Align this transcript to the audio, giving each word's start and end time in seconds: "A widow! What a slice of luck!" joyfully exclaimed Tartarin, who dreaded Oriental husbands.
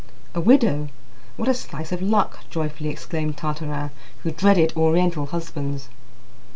"A 0.33 0.41
widow! 0.41 0.89
What 1.37 1.47
a 1.47 1.53
slice 1.53 1.91
of 1.91 2.01
luck!" 2.01 2.39
joyfully 2.49 2.89
exclaimed 2.89 3.37
Tartarin, 3.37 3.91
who 4.23 4.31
dreaded 4.31 4.73
Oriental 4.75 5.27
husbands. 5.27 5.89